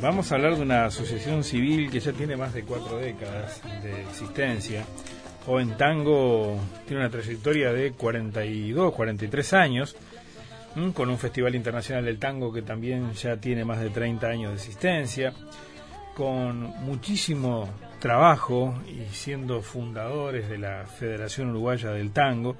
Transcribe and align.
vamos 0.00 0.30
a 0.30 0.36
hablar 0.36 0.56
de 0.56 0.62
una 0.62 0.86
asociación 0.86 1.44
civil 1.44 1.90
que 1.90 2.00
ya 2.00 2.12
tiene 2.12 2.36
más 2.36 2.54
de 2.54 2.62
cuatro 2.62 2.98
décadas 2.98 3.60
de 3.82 4.02
existencia. 4.02 4.84
Joven 5.44 5.76
Tango 5.76 6.58
tiene 6.86 7.02
una 7.02 7.10
trayectoria 7.10 7.72
de 7.72 7.92
42, 7.92 8.94
43 8.94 9.52
años, 9.52 9.96
con 10.94 11.10
un 11.10 11.18
Festival 11.18 11.54
Internacional 11.54 12.04
del 12.04 12.18
Tango 12.18 12.52
que 12.52 12.62
también 12.62 13.12
ya 13.12 13.36
tiene 13.36 13.64
más 13.64 13.80
de 13.80 13.90
30 13.90 14.26
años 14.26 14.50
de 14.50 14.56
existencia, 14.56 15.32
con 16.14 16.60
muchísimo 16.84 17.68
trabajo 17.98 18.74
y 18.88 19.12
siendo 19.14 19.62
fundadores 19.62 20.48
de 20.48 20.58
la 20.58 20.86
Federación 20.86 21.50
Uruguaya 21.50 21.90
del 21.90 22.12
Tango, 22.12 22.56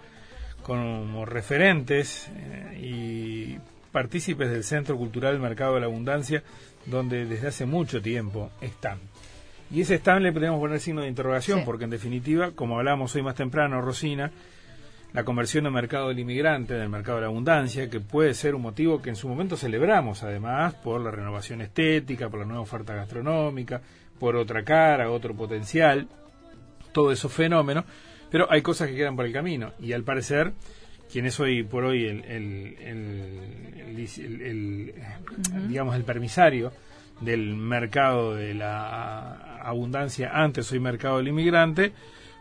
como 0.62 1.26
referentes 1.26 2.30
eh, 2.34 2.78
y 2.80 3.58
partícipes 3.92 4.50
del 4.50 4.64
Centro 4.64 4.96
Cultural 4.96 5.38
Mercado 5.38 5.74
de 5.74 5.80
la 5.80 5.86
Abundancia, 5.86 6.42
donde 6.86 7.26
desde 7.26 7.48
hace 7.48 7.66
mucho 7.66 8.00
tiempo 8.00 8.50
están. 8.60 8.98
Y 9.70 9.80
ese 9.80 9.96
stand 9.96 10.22
le 10.22 10.32
podemos 10.32 10.60
poner 10.60 10.80
signo 10.80 11.02
de 11.02 11.08
interrogación, 11.08 11.64
porque 11.64 11.84
en 11.84 11.90
definitiva, 11.90 12.52
como 12.52 12.78
hablamos 12.78 13.14
hoy 13.16 13.22
más 13.22 13.34
temprano, 13.34 13.80
Rosina, 13.80 14.30
la 15.12 15.24
conversión 15.24 15.64
del 15.64 15.72
mercado 15.72 16.08
del 16.08 16.18
inmigrante, 16.18 16.74
del 16.74 16.88
mercado 16.88 17.18
de 17.18 17.22
la 17.22 17.28
abundancia, 17.28 17.88
que 17.88 18.00
puede 18.00 18.34
ser 18.34 18.54
un 18.54 18.62
motivo 18.62 19.00
que 19.00 19.10
en 19.10 19.16
su 19.16 19.28
momento 19.28 19.56
celebramos, 19.56 20.22
además, 20.22 20.74
por 20.74 21.00
la 21.00 21.10
renovación 21.10 21.60
estética, 21.60 22.28
por 22.28 22.40
la 22.40 22.46
nueva 22.46 22.62
oferta 22.62 22.94
gastronómica, 22.94 23.80
por 24.18 24.36
otra 24.36 24.64
cara, 24.64 25.10
otro 25.10 25.34
potencial, 25.34 26.08
todo 26.92 27.12
esos 27.12 27.32
fenómenos, 27.32 27.84
pero 28.30 28.50
hay 28.50 28.62
cosas 28.62 28.88
que 28.88 28.96
quedan 28.96 29.16
por 29.16 29.24
el 29.24 29.32
camino. 29.32 29.72
Y 29.80 29.92
al 29.92 30.02
parecer, 30.02 30.52
quien 31.10 31.26
es 31.26 31.38
hoy 31.40 31.62
por 31.62 31.84
hoy 31.84 32.06
el, 32.06 32.24
el, 34.24 34.94
digamos, 35.68 35.96
el 35.96 36.04
permisario 36.04 36.72
del 37.20 37.54
mercado 37.54 38.34
de 38.34 38.54
la 38.54 39.60
abundancia, 39.62 40.30
antes 40.34 40.70
hoy 40.72 40.80
mercado 40.80 41.18
del 41.18 41.28
inmigrante, 41.28 41.92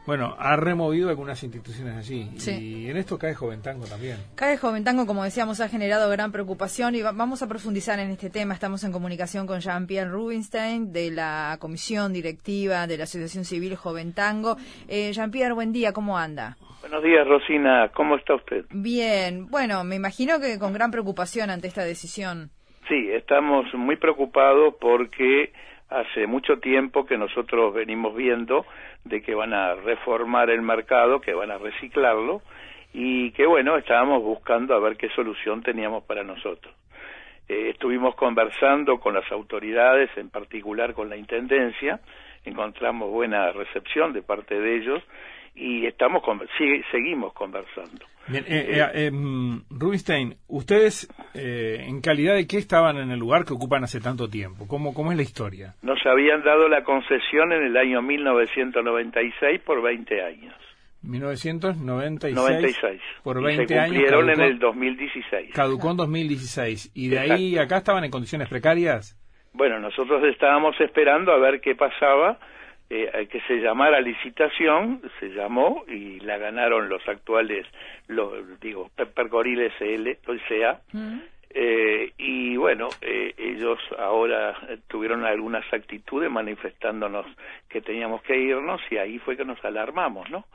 bueno, 0.06 0.36
ha 0.38 0.56
removido 0.56 1.10
algunas 1.10 1.42
instituciones 1.44 1.96
allí. 1.96 2.30
Y 2.48 2.90
en 2.90 2.98
esto 2.98 3.18
cae 3.18 3.34
Joventango 3.34 3.86
también. 3.86 4.18
Cae 4.36 4.58
Joventango, 4.58 5.06
como 5.06 5.24
decíamos, 5.24 5.62
ha 5.62 5.70
generado 5.70 6.10
gran 6.10 6.32
preocupación 6.32 6.96
y 6.96 7.02
vamos 7.02 7.42
a 7.42 7.48
profundizar 7.48 8.00
en 8.00 8.12
este 8.12 8.30
tema. 8.30 8.54
Estamos 8.54 8.84
en 8.84 8.92
comunicación 8.92 9.48
con 9.48 9.60
Jean-Pierre 9.60 10.10
Rubinstein 10.10 10.92
de 10.92 11.12
la 11.12 11.58
Comisión 11.60 12.12
Directiva 12.12 12.88
de 12.88 12.98
la 12.98 13.06
Asociación 13.06 13.46
Civil 13.46 13.76
Joventango. 13.76 14.58
Eh, 14.88 15.12
Jean-Pierre, 15.14 15.54
buen 15.54 15.72
día, 15.72 15.94
¿cómo 15.94 16.18
anda? 16.18 16.58
Buenos 16.82 17.02
días, 17.02 17.26
Rosina. 17.26 17.90
¿Cómo 17.94 18.18
está 18.18 18.36
usted? 18.36 18.66
Bien. 18.72 19.48
Bueno, 19.50 19.86
me 19.86 19.96
imagino 19.96 20.42
que 20.42 20.60
con 20.60 20.74
gran 20.74 20.92
preocupación 20.92 21.50
ante 21.50 21.68
esta 21.68 21.86
decisión. 21.86 22.50
Sí, 22.90 23.10
estamos 23.12 23.66
muy 23.74 23.96
preocupados 23.96 24.76
porque 24.82 25.54
hace 25.94 26.26
mucho 26.28 26.58
tiempo 26.58 27.06
que 27.06 27.18
nosotros 27.18 27.74
venimos 27.74 28.16
viendo 28.16 28.66
de 29.04 29.22
que 29.22 29.36
van 29.36 29.54
a 29.54 29.76
reformar 29.76 30.50
el 30.50 30.62
mercado, 30.62 31.22
que 31.22 31.34
van 31.34 31.52
a 31.52 31.58
reciclarlo 31.58 32.42
y 32.94 33.32
que 33.32 33.46
bueno, 33.46 33.78
estábamos 33.78 34.24
buscando 34.24 34.76
a 34.76 34.80
ver 34.80 34.98
qué 34.98 35.10
solución 35.10 35.62
teníamos 35.62 36.04
para 36.04 36.24
nosotros. 36.24 36.74
Eh, 37.48 37.70
estuvimos 37.72 38.16
conversando 38.16 39.00
con 39.00 39.14
las 39.14 39.30
autoridades, 39.32 40.10
en 40.18 40.30
particular 40.30 40.94
con 40.94 41.10
la 41.10 41.18
Intendencia, 41.18 42.00
encontramos 42.46 43.12
buena 43.12 43.52
recepción 43.52 44.14
de 44.14 44.22
parte 44.22 44.60
de 44.60 44.78
ellos 44.78 45.04
y 45.56 45.86
estamos 45.86 46.24
seguimos 46.92 47.34
conversando. 47.34 48.06
Bien, 48.28 48.44
eh, 48.48 48.80
eh, 48.80 49.06
em, 49.06 49.62
Rubinstein, 49.70 50.36
ustedes 50.48 51.08
en 51.36 52.02
calidad 52.02 52.36
de 52.36 52.48
qué 52.48 52.58
estaban 52.58 52.98
en 52.98 53.12
el 53.12 53.20
lugar 53.20 53.46
que 53.46 53.54
ocupan 53.54 53.84
hace 53.84 54.00
tanto 54.00 54.28
tiempo, 54.28 54.68
¿Cómo, 54.68 54.94
cómo 54.94 55.12
es 55.12 55.18
la 55.18 55.24
historia? 55.24 55.74
Nos 55.82 56.00
habían 56.06 56.44
dado 56.44 56.68
la 56.68 56.84
concesión 56.84 57.52
en 57.52 57.64
el 57.64 57.78
año 57.78 58.02
1996 58.02 59.62
por 59.62 59.82
20 59.82 60.22
años. 60.24 60.54
1996 61.04 62.36
96. 62.36 63.02
por 63.24 63.44
20 63.44 63.68
se 63.68 63.76
cumplieron 63.76 64.30
en 64.30 64.42
el 64.42 64.60
2016. 64.60 65.52
Caducó 65.54 65.92
en 65.92 65.98
2016 65.98 66.92
y 66.96 67.10
de 67.10 67.20
ahí 67.20 67.58
acá 67.58 67.78
estaban 67.78 68.04
en 68.06 68.12
condiciones 68.12 68.48
precarias. 68.48 69.20
Bueno, 69.54 69.80
nosotros 69.80 70.24
estábamos 70.24 70.80
esperando 70.80 71.32
a 71.32 71.38
ver 71.38 71.62
qué 71.62 71.76
pasaba 71.76 72.40
eh, 72.96 73.28
que 73.28 73.42
se 73.42 73.56
llamara 73.56 74.00
licitación, 74.00 75.02
se 75.20 75.30
llamó 75.30 75.84
y 75.88 76.20
la 76.20 76.38
ganaron 76.38 76.90
los 76.90 77.02
actuales, 77.08 77.66
los, 78.08 78.60
digo, 78.60 78.92
Percoril 78.96 79.72
SL, 79.80 80.10
o 80.28 80.38
sea, 80.48 80.80
mm. 80.92 81.20
eh, 81.50 82.12
y 82.20 82.56
bueno, 82.56 82.90
eh, 83.02 83.34
ellos 83.36 83.80
ahora 83.98 84.56
tuvieron 84.88 85.26
algunas 85.26 85.66
actitudes 85.74 86.30
manifestándonos 86.30 87.26
que 87.68 87.82
teníamos 87.82 88.22
que 88.22 88.38
irnos 88.38 88.80
y 88.92 88.98
ahí 88.98 89.18
fue 89.18 89.36
que 89.36 89.46
nos 89.46 89.64
alarmamos, 89.66 90.30
¿no? 90.30 90.46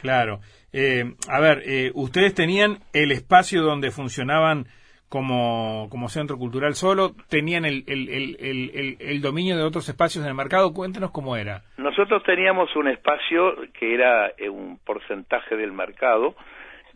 Claro. 0.00 0.40
Eh, 0.72 1.04
a 1.28 1.40
ver, 1.40 1.62
eh, 1.66 1.90
ustedes 1.94 2.34
tenían 2.34 2.78
el 2.92 3.12
espacio 3.12 3.62
donde 3.62 3.90
funcionaban 3.90 4.66
como, 5.08 5.88
como 5.90 6.08
centro 6.08 6.36
cultural 6.36 6.74
solo, 6.74 7.12
tenían 7.28 7.64
el, 7.64 7.84
el, 7.86 8.08
el, 8.08 8.96
el, 8.98 9.20
dominio 9.20 9.56
de 9.56 9.62
otros 9.62 9.88
espacios 9.88 10.24
en 10.24 10.30
el 10.30 10.36
mercado. 10.36 10.72
Cuéntenos 10.72 11.10
cómo 11.10 11.36
era. 11.36 11.62
Nosotros 11.76 12.22
teníamos 12.24 12.74
un 12.76 12.88
espacio 12.88 13.54
que 13.72 13.94
era 13.94 14.32
eh, 14.36 14.48
un 14.48 14.78
porcentaje 14.84 15.56
del 15.56 15.72
mercado 15.72 16.34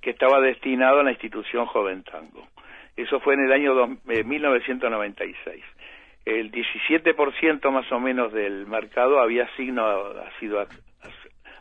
que 0.01 0.11
estaba 0.11 0.41
destinado 0.41 1.01
a 1.01 1.05
la 1.05 1.13
institución 1.13 1.67
Joven 1.67 2.03
Tango. 2.03 2.47
Eso 2.97 3.21
fue 3.21 3.35
en 3.35 3.45
el 3.45 3.53
año 3.53 3.99
1996. 4.05 5.63
Eh, 6.27 6.41
el 6.41 6.51
17% 6.51 7.71
más 7.71 7.91
o 7.93 8.01
menos 8.01 8.33
del 8.33 8.67
mercado 8.67 9.21
había 9.21 9.49
signo, 9.57 9.83
sido 10.39 10.67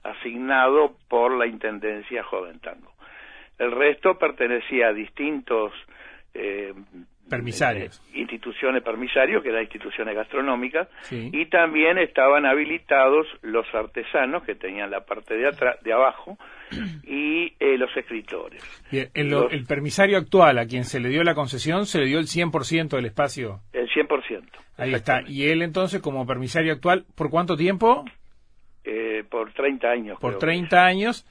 asignado 0.04 0.96
por 1.08 1.38
la 1.38 1.48
Intendencia 1.48 2.24
Joven 2.24 2.60
Tango. 2.60 2.92
El 3.58 3.72
resto 3.72 4.18
pertenecía 4.18 4.88
a 4.88 4.94
distintos 4.94 5.74
eh, 6.40 6.74
permisarios. 7.30 8.02
Instituciones 8.14 8.82
permisarios, 8.82 9.44
que 9.44 9.50
eran 9.50 9.62
instituciones 9.62 10.16
gastronómicas, 10.16 10.88
y 11.12 11.46
también 11.46 11.98
estaban 12.00 12.46
habilitados 12.46 13.28
los 13.42 13.66
artesanos, 13.74 14.44
que 14.44 14.56
tenían 14.56 14.90
la 14.90 15.02
parte 15.02 15.36
de, 15.36 15.48
atrás, 15.48 15.82
de 15.84 15.94
abajo, 15.94 16.38
y 17.04 17.54
eh, 17.60 17.78
los 17.78 17.96
escritores. 17.96 18.64
el, 18.92 19.66
permisario 19.68 20.18
actual, 20.18 20.58
a 20.58 20.66
quien 20.66 20.86
se 20.86 21.00
le 21.00 21.10
dio 21.10 21.24
la 21.24 21.36
concesión, 21.36 21.86
se 21.86 22.00
le 22.00 22.06
dio 22.06 22.20
el 22.20 22.26
100% 22.26 22.90
del 22.90 23.06
espacio. 23.06 23.60
El 23.74 23.88
100%. 23.90 24.44
Ahí 24.78 24.94
está. 24.94 25.22
Y 25.28 25.48
él 25.50 25.62
entonces, 25.62 26.02
como 26.02 26.26
permisario 26.26 26.74
actual, 26.74 27.06
¿por 27.16 27.30
cuánto 27.30 27.56
tiempo? 27.56 28.06
Eh, 28.86 29.24
por 29.30 29.52
30 29.52 29.88
años. 29.88 30.20
Por 30.20 30.38
30 30.40 30.84
años 30.84 31.26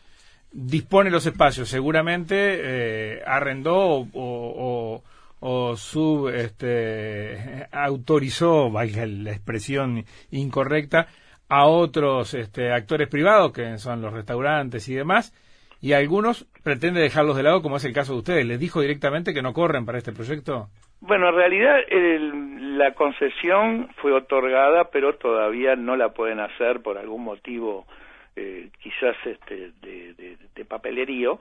dispone 0.53 1.11
los 1.11 1.27
espacios, 1.27 1.69
seguramente 1.69 2.37
eh, 2.37 3.23
arrendó 3.27 4.07
o, 4.13 5.03
o, 5.41 5.77
sub 5.77 6.29
este, 6.29 7.67
autorizó, 7.71 8.71
valga 8.71 9.07
la 9.07 9.31
expresión 9.31 10.05
incorrecta, 10.31 11.09
a 11.49 11.67
otros 11.67 12.35
este, 12.35 12.73
actores 12.73 13.09
privados, 13.09 13.53
que 13.53 13.79
son 13.79 14.03
los 14.03 14.13
restaurantes 14.13 14.89
y 14.89 14.95
demás, 14.95 15.33
y 15.81 15.93
algunos 15.93 16.45
pretende 16.63 17.01
dejarlos 17.01 17.37
de 17.37 17.45
lado, 17.45 17.63
como 17.63 17.77
es 17.77 17.85
el 17.85 17.93
caso 17.93 18.13
de 18.13 18.19
ustedes. 18.19 18.47
¿Les 18.47 18.59
dijo 18.59 18.81
directamente 18.81 19.33
que 19.33 19.43
no 19.43 19.53
corren 19.53 19.87
para 19.87 19.99
este 19.99 20.13
proyecto? 20.13 20.69
Bueno, 21.01 21.29
en 21.29 21.37
realidad 21.37 21.77
la 22.77 22.93
concesión 22.95 23.89
fue 24.03 24.13
otorgada, 24.13 24.91
pero 24.91 25.15
todavía 25.15 25.77
no 25.77 25.97
la 25.97 26.09
pueden 26.11 26.41
hacer 26.41 26.81
por 26.83 26.99
algún 26.99 27.23
motivo 27.23 27.87
eh, 28.39 28.71
quizás 28.81 29.17
este, 29.25 29.73
de, 29.81 30.37
de, 30.55 30.65
papelerío, 30.65 31.41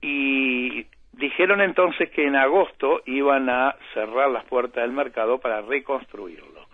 y 0.00 0.86
dijeron 1.12 1.60
entonces 1.60 2.10
que 2.10 2.26
en 2.26 2.34
agosto 2.34 3.02
iban 3.06 3.48
a 3.48 3.76
cerrar 3.94 4.30
las 4.30 4.44
puertas 4.44 4.82
del 4.82 4.92
mercado 4.92 5.38
para 5.38 5.60
reconstruirlo. 5.60 6.66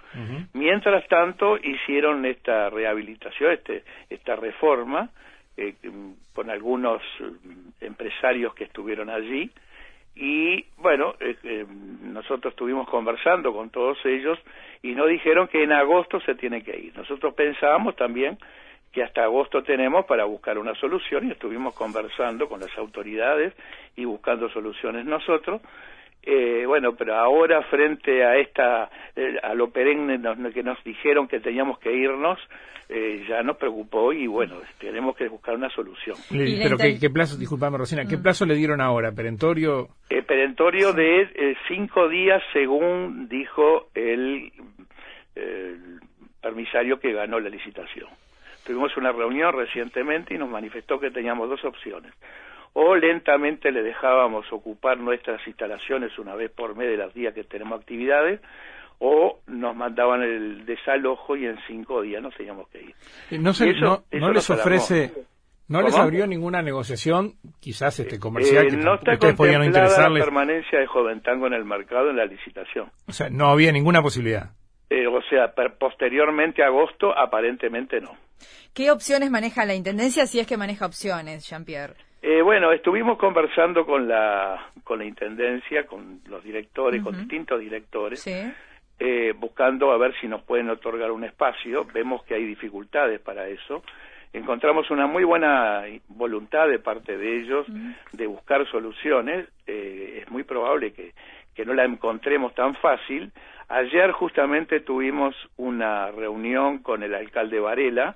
Mientras 0.55 1.07
tanto, 1.07 1.59
hicieron 1.59 2.25
esta 2.25 2.71
rehabilitación, 2.71 3.53
este, 3.53 3.85
esta 4.09 4.37
reforma, 4.37 5.11
eh, 5.57 5.75
con 6.33 6.51
algunos 6.51 7.03
mm, 7.21 7.85
empresarios 7.85 8.55
que 8.55 8.65
estuvieron 8.65 9.11
allí, 9.11 9.51
y 10.17 10.65
bueno, 10.79 11.15
eh, 11.21 11.65
nosotros 12.03 12.53
estuvimos 12.53 12.89
conversando 12.89 13.53
con 13.53 13.71
todos 13.71 13.99
ellos 14.05 14.39
y 14.83 14.93
nos 14.93 15.09
dijeron 15.09 15.47
que 15.47 15.63
en 15.63 15.73
agosto 15.73 16.21
se 16.21 16.35
tiene 16.35 16.65
que 16.65 16.77
ir. 16.77 16.97
Nosotros 16.97 17.35
pensábamos 17.35 17.95
también 17.95 18.37
que 18.93 19.03
hasta 19.03 19.23
agosto 19.23 19.63
tenemos 19.63 20.07
para 20.07 20.25
buscar 20.25 20.59
una 20.59 20.75
solución 20.75 21.29
y 21.29 21.33
estuvimos 21.33 21.75
conversando 21.75 22.49
con 22.49 22.61
las 22.61 22.77
autoridades 22.79 23.55
y 23.97 24.05
buscando 24.05 24.49
soluciones 24.49 25.05
nosotros. 25.05 25.61
Eh, 26.23 26.65
bueno, 26.67 26.95
pero 26.97 27.15
ahora 27.15 27.63
frente 27.65 28.25
a 28.25 28.37
esta, 28.37 28.91
eh, 29.15 29.37
a 29.43 29.55
lo 29.55 29.71
perenne 29.71 30.21
que 30.53 30.63
nos 30.63 30.83
dijeron 30.85 31.29
que 31.29 31.41
teníamos 31.41 31.79
que 31.79 31.93
irnos, 31.93 32.39
eh, 32.89 33.25
ya 33.29 33.43
nos 33.43 33.57
preocupó 33.57 34.13
y 34.13 34.27
bueno, 34.27 34.57
tenemos 34.79 35.17
que 35.17 35.29
buscar 35.29 35.55
una 35.55 35.71
solución. 35.71 36.17
Pero 36.31 36.77
¿qué, 36.77 37.11
plazo, 37.11 37.39
disculpame 37.39 37.79
Rosina, 37.79 38.05
qué 38.07 38.17
mm. 38.17 38.23
plazo 38.23 38.47
le 38.47 38.57
dieron 38.57 38.81
ahora? 38.81 39.13
¿Perentorio? 39.13 39.89
perentorio 40.27 40.93
de 40.93 41.57
cinco 41.69 42.09
días 42.09 42.43
según 42.53 43.29
dijo 43.29 43.89
el 43.95 44.53
comisario 46.43 46.99
que 46.99 47.13
ganó 47.13 47.41
la 47.41 47.49
licitación. 47.49 48.09
Tuvimos 48.69 48.95
una 48.99 49.13
reunión 49.13 49.55
recientemente 49.55 50.35
y 50.35 50.39
nos 50.39 50.51
manifestó 50.51 51.01
que 51.01 51.11
teníamos 51.11 51.49
dos 51.49 51.65
opciones. 51.65 52.13
O 52.75 52.95
lentamente 52.95 53.73
le 53.73 53.83
dejábamos 53.83 54.45
ocupar 54.53 54.99
nuestras 54.99 55.41
instalaciones 55.47 56.19
una 56.19 56.35
vez 56.35 56.51
por 56.51 56.77
mes 56.77 56.87
de 56.87 56.99
los 56.99 57.15
días 57.15 57.33
que 57.33 57.45
tenemos 57.45 57.81
actividades, 57.81 58.43
o 58.99 59.39
nos 59.47 59.75
mandaban 59.75 60.21
el 60.23 60.67
desalojo 60.67 61.35
y 61.35 61.47
en 61.47 61.57
cinco 61.67 62.03
días 62.03 62.23
nos 62.23 62.35
teníamos 62.35 62.69
que 62.69 62.83
ir. 62.83 63.41
No, 63.41 63.53
no, 64.13 64.33
les 64.35 64.51
ofrece, 64.51 65.15
no 65.69 65.81
les 65.81 65.97
abrió 65.97 66.27
ninguna 66.27 66.61
negociación, 66.61 67.37
quizás 67.61 67.99
este 68.01 68.19
comercial, 68.19 68.67
eh, 68.67 68.77
no 68.77 68.97
está 68.97 69.15
ustedes 69.15 69.35
podían 69.35 69.65
interesarles. 69.65 70.19
la 70.19 70.25
permanencia 70.27 70.79
de 70.79 70.87
Joventango 70.87 71.47
en 71.47 71.55
el 71.55 71.65
mercado 71.65 72.11
en 72.11 72.19
la 72.19 72.27
licitación. 72.27 72.91
O 73.07 73.13
sea, 73.13 73.31
no 73.31 73.49
había 73.49 73.73
ninguna 73.73 74.03
posibilidad. 74.03 74.51
Eh, 74.91 75.07
o 75.07 75.21
sea, 75.23 75.53
posteriormente 75.79 76.63
a 76.63 76.67
agosto, 76.67 77.17
aparentemente 77.17 78.01
no. 78.01 78.17
¿Qué 78.75 78.91
opciones 78.91 79.31
maneja 79.31 79.65
la 79.65 79.75
Intendencia 79.75 80.27
si 80.27 80.41
es 80.41 80.47
que 80.47 80.57
maneja 80.57 80.87
opciones, 80.87 81.49
Jean-Pierre? 81.49 81.95
Eh, 82.23 82.43
bueno, 82.43 82.73
estuvimos 82.73 83.19
conversando 83.19 83.87
con 83.87 84.09
la, 84.09 84.71
con 84.83 84.99
la 84.99 85.05
Intendencia, 85.05 85.87
con 85.87 86.21
los 86.27 86.43
directores, 86.43 87.03
con 87.03 87.17
distintos 87.17 87.61
directores, 87.61 88.21
¿Sí? 88.21 88.53
Eh, 89.01 89.33
buscando 89.37 89.93
a 89.93 89.99
ver 89.99 90.13
si 90.21 90.27
nos 90.27 90.43
pueden 90.43 90.69
otorgar 90.71 91.13
un 91.13 91.23
espacio. 91.23 91.85
Vemos 91.93 92.25
que 92.25 92.35
hay 92.35 92.45
dificultades 92.45 93.21
para 93.21 93.47
eso. 93.47 93.85
Encontramos 94.33 94.91
una 94.91 95.07
muy 95.07 95.23
buena 95.23 95.85
voluntad 96.09 96.69
de 96.69 96.81
parte 96.81 97.17
de 97.17 97.41
ellos 97.41 97.67
de 98.13 98.27
buscar 98.27 98.69
soluciones. 98.69 99.49
Eh, 99.67 100.21
es 100.23 100.31
muy 100.31 100.43
probable 100.43 100.93
que, 100.93 101.13
que 101.59 101.65
no 101.65 101.75
la 101.75 101.85
encontremos 101.85 102.55
tan 102.55 102.77
fácil. 102.77 103.33
Ayer 103.69 104.13
justamente 104.13 104.79
tuvimos 104.79 105.35
una 105.57 106.13
reunión 106.13 106.79
con 106.79 107.03
el 107.03 107.13
alcalde 107.13 107.59
Varela, 107.59 108.15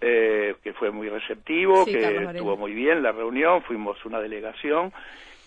eh, 0.00 0.54
que 0.62 0.72
fue 0.74 0.92
muy 0.92 1.08
receptivo, 1.08 1.84
que 1.84 1.98
estuvo 1.98 2.56
muy 2.56 2.72
bien 2.72 3.02
la 3.02 3.10
reunión, 3.10 3.62
fuimos 3.62 4.04
una 4.04 4.20
delegación 4.20 4.92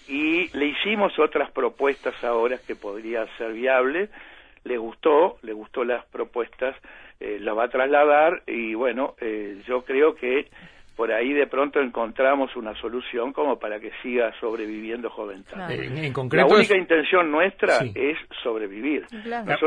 y 0.05 0.49
le 0.57 0.65
hicimos 0.65 1.17
otras 1.17 1.49
propuestas 1.51 2.21
ahora 2.25 2.57
que 2.57 2.75
podría 2.75 3.25
ser 3.37 3.53
viable. 3.53 4.09
Le 4.65 4.77
gustó, 4.77 5.37
le 5.43 5.53
gustó 5.53 5.85
las 5.85 6.03
propuestas, 6.07 6.75
eh, 7.21 7.37
la 7.39 7.53
va 7.53 7.63
a 7.63 7.69
trasladar 7.69 8.43
y 8.47 8.73
bueno, 8.73 9.15
eh, 9.21 9.61
yo 9.65 9.85
creo 9.85 10.13
que 10.15 10.49
por 10.95 11.11
ahí 11.11 11.33
de 11.33 11.47
pronto 11.47 11.79
encontramos 11.79 12.55
una 12.55 12.79
solución 12.79 13.33
como 13.33 13.57
para 13.57 13.79
que 13.79 13.91
siga 14.01 14.31
sobreviviendo 14.39 15.09
Jovental. 15.09 15.71
En, 15.71 16.13
concreto 16.13 16.47
la 16.47 16.55
única 16.55 16.77
intención 16.77 17.31
nuestra 17.31 17.79
es 17.95 18.17
sobrevivir. 18.43 19.05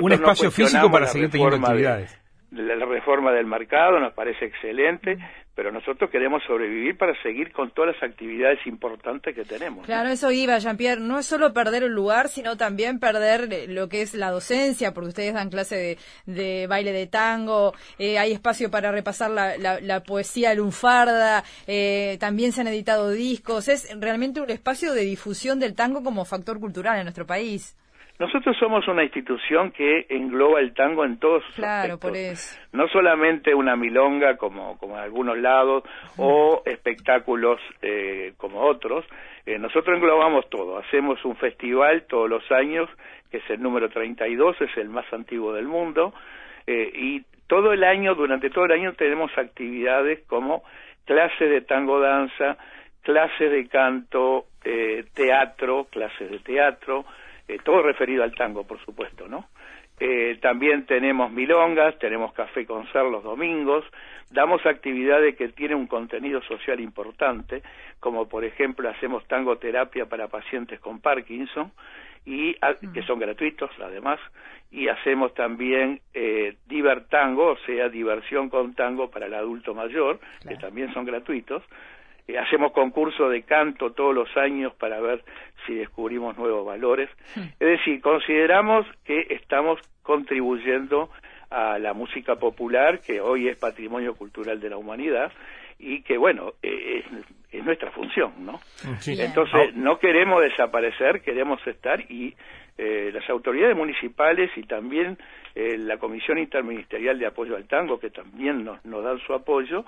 Un 0.00 0.12
espacio 0.12 0.50
físico 0.50 0.90
para 0.90 1.06
seguir 1.06 1.31
teniendo 1.31 1.56
actividades. 1.56 2.25
La 2.50 2.84
reforma 2.87 3.32
del 3.32 3.46
mercado 3.46 3.98
nos 3.98 4.12
parece 4.12 4.46
excelente, 4.46 5.19
pero 5.56 5.72
nosotros 5.72 6.10
queremos 6.10 6.43
sobrevivir 6.46 6.98
para 6.98 7.20
seguir 7.22 7.50
con 7.50 7.70
todas 7.70 7.94
las 7.94 8.10
actividades 8.10 8.58
importantes 8.66 9.34
que 9.34 9.44
tenemos. 9.44 9.87
Claro, 9.87 10.10
eso 10.10 10.31
iba, 10.31 10.58
Jean-Pierre, 10.58 11.00
no 11.00 11.19
es 11.19 11.25
solo 11.25 11.54
perder 11.54 11.82
el 11.82 11.93
lugar, 11.93 12.28
sino 12.28 12.58
también 12.58 13.00
perder 13.00 13.48
eh, 13.50 13.66
lo 13.66 13.88
que 13.88 14.02
es 14.02 14.14
la 14.14 14.31
docencia, 14.31 14.93
porque 14.93 15.08
ustedes 15.08 15.32
dan 15.32 15.48
clase 15.48 15.96
de, 16.26 16.66
baile 16.69 16.93
de 16.93 17.06
tango, 17.06 17.72
eh, 17.98 18.19
hay 18.19 18.32
espacio 18.32 18.70
para 18.70 18.92
repasar 18.92 19.31
la, 19.31 20.02
poesía 20.06 20.54
lunfarda, 20.54 21.42
eh, 21.66 22.19
también 22.20 22.52
se 22.52 22.60
han 22.60 22.69
editado 22.69 23.10
discos, 23.10 23.69
es 23.69 23.88
realmente 23.99 24.42
un 24.42 24.50
espacio 24.50 24.92
de 24.92 25.02
difusión 25.02 25.58
del 25.58 25.75
tango 25.75 26.02
como 26.02 26.26
factor 26.26 26.60
cultural 26.60 26.99
en 26.99 27.04
nuestro 27.04 27.26
país. 27.26 27.75
Nosotros 28.18 28.56
somos 28.58 28.88
una 28.88 29.02
institución 29.04 29.72
que 29.72 30.06
engloba 30.08 30.60
el 30.60 30.72
tango 30.72 31.04
en 31.04 31.18
todos 31.18 31.44
sus 31.44 31.56
claro, 31.56 31.98
Por 31.98 32.16
eso. 32.16 32.58
No 32.72 32.88
solamente 32.88 33.54
una 33.54 33.76
milonga 33.76 34.38
como, 34.38 34.78
como 34.78 34.96
en 34.96 35.02
algunos 35.02 35.36
lados 35.36 35.84
o 36.16 36.62
espectáculos 36.64 37.60
eh, 37.82 38.32
como 38.38 38.62
otros. 38.62 39.04
Eh, 39.44 39.58
nosotros 39.58 39.98
englobamos 39.98 40.48
todo. 40.48 40.78
Hacemos 40.78 41.22
un 41.26 41.36
festival 41.36 42.04
todos 42.08 42.30
los 42.30 42.50
años, 42.50 42.88
que 43.30 43.38
es 43.38 43.50
el 43.50 43.60
número 43.60 43.90
32, 43.90 44.62
es 44.62 44.76
el 44.78 44.88
más 44.88 45.04
antiguo 45.12 45.52
del 45.52 45.66
mundo. 45.66 46.14
Eh, 46.66 46.90
y 46.94 47.22
todo 47.46 47.74
el 47.74 47.84
año, 47.84 48.14
durante 48.14 48.48
todo 48.48 48.64
el 48.64 48.72
año, 48.72 48.94
tenemos 48.94 49.30
actividades 49.36 50.20
como 50.26 50.62
clases 51.04 51.50
de 51.50 51.60
tango 51.60 52.00
danza, 52.00 52.56
clases 53.02 53.52
de 53.52 53.68
canto, 53.68 54.46
teatro, 55.14 55.86
clases 55.92 56.28
de 56.28 56.38
teatro, 56.40 57.04
eh, 57.48 57.58
todo 57.62 57.82
referido 57.82 58.22
al 58.25 58.34
tango, 58.34 58.64
por 58.64 58.78
supuesto, 58.84 59.28
¿no? 59.28 59.48
Eh, 59.98 60.38
también 60.43 60.84
tenemos 60.84 61.32
milongas, 61.32 61.98
tenemos 61.98 62.34
café 62.34 62.66
con 62.66 62.87
ser 62.93 63.04
los 63.04 63.25
domingos, 63.25 63.84
damos 64.31 64.64
actividades 64.66 65.37
que 65.37 65.48
tienen 65.48 65.78
un 65.78 65.87
contenido 65.87 66.43
social 66.43 66.81
importante, 66.81 67.62
como 67.98 68.28
por 68.28 68.44
ejemplo 68.44 68.90
hacemos 68.90 69.26
tango 69.26 69.56
terapia 69.56 70.04
para 70.04 70.28
pacientes 70.28 70.81
con 70.81 71.00
Parkinson, 71.00 71.72
y 72.26 72.54
que 72.93 73.02
son 73.02 73.20
gratuitos 73.20 73.70
además, 73.81 74.19
y 74.70 74.88
hacemos 74.88 75.32
también 75.34 76.00
eh, 76.12 76.56
divertango, 76.66 77.52
o 77.52 77.56
sea, 77.58 77.88
diversión 77.88 78.50
con 78.50 78.75
tango 78.75 79.08
para 79.10 79.26
el 79.26 79.34
adulto 79.34 79.75
mayor, 79.75 80.19
que 80.46 80.56
también 80.56 80.92
son 80.92 81.04
gratuitos, 81.06 81.62
eh, 82.28 82.38
hacemos 82.38 82.73
concurso 82.73 83.28
de 83.28 83.43
canto 83.43 83.93
todos 83.93 84.14
los 84.14 84.37
años 84.37 84.75
para 84.75 85.00
ver 85.00 85.23
si 85.67 85.75
descubrimos 85.75 86.37
nuevos 86.37 86.64
valores. 86.67 87.08
Es 87.37 87.58
decir, 87.58 88.00
consideramos 88.00 88.87
que 89.05 89.26
estamos 89.31 89.81
contribuyendo 90.02 91.11
a 91.50 91.78
la 91.78 91.93
música 91.93 92.37
popular, 92.37 93.00
que 93.00 93.20
hoy 93.20 93.49
es 93.49 93.56
patrimonio 93.58 94.14
cultural 94.14 94.61
de 94.61 94.70
la 94.70 94.76
humanidad, 94.76 95.32
y 95.78 96.02
que, 96.02 96.17
bueno, 96.17 96.55
eh, 96.62 97.05
es, 97.52 97.64
nuestra 97.64 97.90
función, 97.90 98.32
¿no? 98.44 98.61
Entonces, 99.06 99.75
no 99.75 99.99
queremos 99.99 100.43
desaparecer, 100.43 101.23
queremos 101.23 101.64
estar 101.67 102.00
y 102.11 102.34
eh, 102.78 103.11
las 103.11 103.28
autoridades 103.31 103.75
municipales 103.75 104.50
y 104.55 104.62
también 104.64 105.17
eh, 105.55 105.78
la 105.78 105.96
Comisión 105.96 106.37
Interministerial 106.38 107.19
de 107.19 107.26
Apoyo 107.26 107.56
al 107.56 107.67
Tango, 107.67 107.99
que 107.99 108.11
también 108.11 108.64
nos, 108.64 108.84
nos 108.84 109.02
dan 109.02 109.19
su 109.26 109.32
apoyo, 109.32 109.84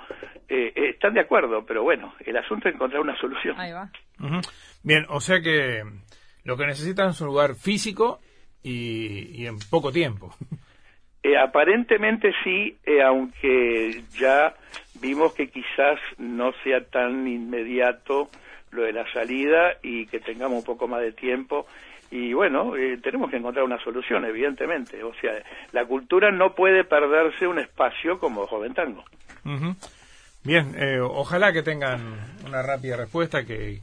eh, 0.49 0.73
están 0.75 1.13
de 1.13 1.21
acuerdo, 1.21 1.67
pero 1.67 1.83
bueno, 1.83 2.15
el 2.25 2.37
asunto 2.39 2.67
es 2.67 2.75
encontrar 2.75 3.03
una 3.03 3.15
solución. 3.21 3.61
Ahí 3.61 3.73
va. 3.73 3.91
Bien, 4.83 5.05
o 5.11 5.21
sea 5.21 5.43
que 5.43 5.83
lo 6.45 6.57
que 6.57 6.67
necesitan 6.67 7.11
es 7.11 7.21
un 7.21 7.27
lugar 7.27 7.57
físico 7.57 8.21
y, 8.63 9.45
en 9.45 9.59
poco 9.71 9.93
tiempo. 9.93 10.35
aparentemente 11.39 12.33
sí, 12.43 12.75
aunque 13.05 14.03
ya 14.19 14.55
vimos 15.01 15.35
que 15.35 15.51
quizás 15.51 15.99
no 16.17 16.53
sea 16.65 16.85
tan 16.87 17.29
inmediato 17.29 18.31
lo 18.71 18.83
de 18.83 18.93
la 18.93 19.11
salida 19.13 19.75
y 19.83 20.07
que 20.07 20.21
tengamos 20.21 20.59
un 20.59 20.65
poco 20.65 20.89
más 20.89 21.01
de 21.01 21.13
tiempo 21.13 21.67
y 22.11 22.33
bueno, 22.33 22.75
eh, 22.77 22.99
tenemos 23.03 23.31
que 23.31 23.37
encontrar 23.37 23.65
una 23.65 23.83
solución, 23.83 24.25
evidentemente. 24.25 25.03
O 25.05 25.13
sea, 25.21 25.33
la 25.73 25.85
cultura 25.85 26.31
no 26.31 26.55
puede 26.55 26.85
perderse 26.85 27.47
un 27.47 27.59
espacio 27.59 28.19
como 28.19 28.47
Joven 28.47 28.75
Tango. 28.75 29.05
Bien, 30.43 30.75
eh, 30.79 31.01
ojalá 31.01 31.53
que 31.53 31.63
tengan 31.63 32.17
una 32.47 32.63
rápida 32.63 32.97
respuesta 32.97 33.45
que 33.45 33.81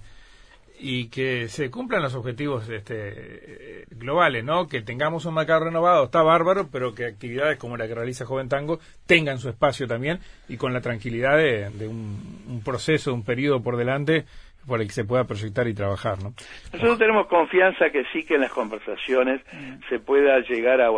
y 0.78 1.08
que 1.08 1.48
se 1.48 1.72
cumplan 1.72 2.02
los 2.02 2.16
objetivos 2.16 2.68
este, 2.68 3.86
globales, 3.92 4.44
¿no? 4.44 4.68
Que 4.68 4.82
tengamos 4.82 5.26
un 5.26 5.34
mercado 5.34 5.66
renovado, 5.66 6.06
está 6.06 6.22
bárbaro, 6.22 6.68
pero 6.70 6.94
que 6.94 7.06
actividades 7.06 7.58
como 7.58 7.78
la 7.78 7.88
que 7.88 7.96
realiza 7.96 8.26
Joven 8.26 8.50
Tango 8.50 8.80
tengan 9.06 9.40
su 9.40 9.48
espacio 9.48 9.88
también 9.88 10.20
y 10.50 10.58
con 10.58 10.74
la 10.74 10.82
tranquilidad 10.82 11.38
de, 11.38 11.88
un, 11.88 12.44
un, 12.50 12.62
proceso, 12.62 13.14
un 13.14 13.24
periodo 13.24 13.64
por 13.64 13.78
delante 13.78 14.26
por 14.66 14.82
el 14.82 14.88
que 14.88 14.94
se 14.94 15.06
pueda 15.06 15.26
proyectar 15.26 15.68
y 15.68 15.74
trabajar, 15.74 16.22
¿no? 16.24 16.34
Nosotros 16.74 16.98
tenemos 16.98 17.28
confianza 17.28 17.90
que 17.90 18.04
sí 18.12 18.24
que 18.24 18.36
en 18.36 18.42
las 18.42 18.52
conversaciones 18.52 19.42
se 19.90 20.00
pueda 20.00 20.40
llegar 20.40 20.82
a, 20.82 20.90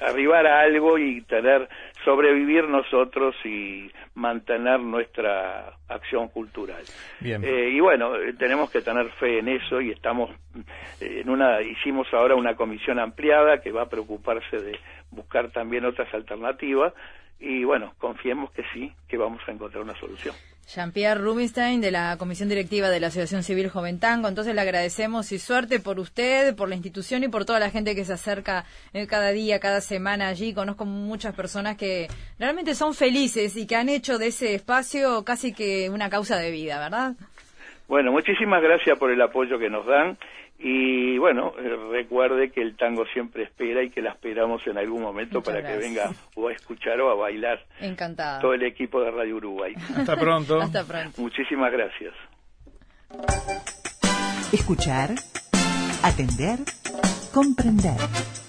arribar 0.00 0.46
a 0.46 0.60
algo 0.60 0.98
y 0.98 1.22
tener 1.22 1.68
sobrevivir 2.04 2.68
nosotros 2.68 3.34
y 3.44 3.90
mantener 4.14 4.80
nuestra 4.80 5.72
acción 5.88 6.28
cultural. 6.28 6.82
Bien. 7.20 7.42
Eh, 7.44 7.70
y 7.70 7.80
bueno, 7.80 8.16
eh, 8.16 8.34
tenemos 8.38 8.70
que 8.70 8.80
tener 8.80 9.08
fe 9.12 9.38
en 9.38 9.48
eso 9.48 9.80
y 9.80 9.90
estamos 9.90 10.30
eh, 11.00 11.20
en 11.22 11.30
una 11.30 11.60
hicimos 11.62 12.06
ahora 12.12 12.34
una 12.34 12.54
comisión 12.54 12.98
ampliada 12.98 13.60
que 13.60 13.72
va 13.72 13.82
a 13.82 13.88
preocuparse 13.88 14.58
de 14.58 14.78
buscar 15.10 15.50
también 15.50 15.84
otras 15.84 16.12
alternativas 16.14 16.92
y 17.40 17.64
bueno, 17.64 17.94
confiemos 17.98 18.50
que 18.52 18.64
sí, 18.72 18.92
que 19.06 19.16
vamos 19.16 19.40
a 19.46 19.52
encontrar 19.52 19.82
una 19.82 19.94
solución. 19.94 20.34
Jean-Pierre 20.68 21.18
Rubinstein 21.18 21.80
de 21.80 21.90
la 21.90 22.16
Comisión 22.18 22.50
Directiva 22.50 22.90
de 22.90 23.00
la 23.00 23.06
Asociación 23.06 23.42
Civil 23.42 23.70
Joventango. 23.70 24.28
Entonces 24.28 24.54
le 24.54 24.60
agradecemos 24.60 25.32
y 25.32 25.38
suerte 25.38 25.80
por 25.80 25.98
usted, 25.98 26.54
por 26.54 26.68
la 26.68 26.74
institución 26.74 27.24
y 27.24 27.28
por 27.28 27.46
toda 27.46 27.58
la 27.58 27.70
gente 27.70 27.94
que 27.94 28.04
se 28.04 28.12
acerca 28.12 28.66
eh, 28.92 29.06
cada 29.06 29.30
día, 29.30 29.60
cada 29.60 29.80
semana 29.80 30.28
allí. 30.28 30.52
Conozco 30.52 30.84
muchas 30.84 31.34
personas 31.34 31.78
que 31.78 32.08
realmente 32.38 32.74
son 32.74 32.92
felices 32.92 33.56
y 33.56 33.66
que 33.66 33.76
han 33.76 33.88
hecho 33.88 34.18
de 34.18 34.26
ese 34.26 34.54
espacio 34.54 35.24
casi 35.24 35.54
que 35.54 35.88
una 35.88 36.10
causa 36.10 36.36
de 36.36 36.50
vida, 36.50 36.78
¿verdad? 36.78 37.14
Bueno, 37.88 38.12
muchísimas 38.12 38.62
gracias 38.62 38.98
por 38.98 39.10
el 39.10 39.22
apoyo 39.22 39.58
que 39.58 39.70
nos 39.70 39.86
dan 39.86 40.18
y 40.58 41.18
bueno, 41.18 41.52
eh, 41.56 41.76
recuerde 41.92 42.50
que 42.50 42.60
el 42.60 42.76
tango 42.76 43.06
siempre 43.12 43.44
espera 43.44 43.82
y 43.82 43.90
que 43.90 44.02
la 44.02 44.10
esperamos 44.10 44.60
en 44.66 44.76
algún 44.76 45.02
momento 45.02 45.38
Muchas 45.38 45.54
para 45.54 45.66
que 45.66 45.78
venga 45.78 46.10
o 46.34 46.48
a 46.48 46.52
escuchar 46.52 47.00
o 47.00 47.10
a 47.10 47.14
bailar 47.14 47.64
Encantada. 47.80 48.40
todo 48.40 48.54
el 48.54 48.64
equipo 48.64 49.00
de 49.00 49.10
Radio 49.12 49.36
Uruguay. 49.36 49.74
Hasta 49.96 50.16
pronto. 50.16 50.60
Hasta 50.60 50.84
pronto. 50.84 51.22
Muchísimas 51.22 51.70
gracias. 51.70 52.12
Escuchar, 54.52 55.10
atender, 56.02 56.58
comprender. 57.32 58.47